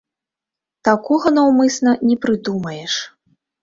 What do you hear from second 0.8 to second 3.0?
Такога наўмысна не прыдумаеш.